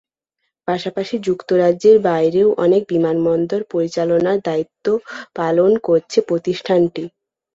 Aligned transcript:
পাশাপাশি 0.67 1.15
যুক্তরাজ্যের 1.27 1.97
বাইরেও 2.07 2.49
অনেক 2.57 2.81
বিমানবন্দর 2.91 3.61
পরিচালনার 3.71 4.37
দায়িত্ব 4.47 4.85
পালন 5.35 5.71
করছে 5.87 6.19
প্রতিষ্ঠানটি। 6.29 7.03